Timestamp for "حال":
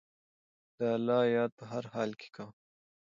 1.93-2.11